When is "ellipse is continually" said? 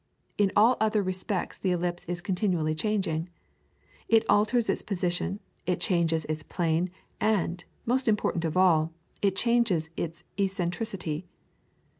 1.69-2.73